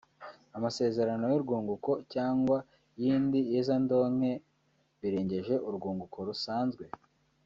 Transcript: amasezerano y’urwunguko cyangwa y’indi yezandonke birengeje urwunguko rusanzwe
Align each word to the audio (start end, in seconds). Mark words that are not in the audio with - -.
amasezerano 0.57 1.23
y’urwunguko 1.31 1.91
cyangwa 2.13 2.57
y’indi 3.01 3.39
yezandonke 3.53 4.31
birengeje 5.01 5.53
urwunguko 5.67 6.17
rusanzwe 6.27 6.83